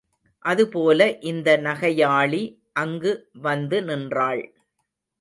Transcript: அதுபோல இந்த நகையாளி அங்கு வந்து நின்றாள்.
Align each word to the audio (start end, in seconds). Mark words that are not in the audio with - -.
அதுபோல 0.45 0.99
இந்த 1.21 1.57
நகையாளி 1.57 2.41
அங்கு 2.73 3.13
வந்து 3.41 3.79
நின்றாள். 3.83 4.43